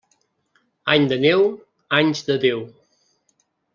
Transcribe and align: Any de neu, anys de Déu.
Any 0.93 1.05
de 1.11 1.19
neu, 1.25 1.45
anys 1.99 2.25
de 2.31 2.39
Déu. 2.47 2.65